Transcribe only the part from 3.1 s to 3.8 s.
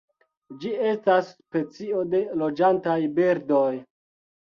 birdoj.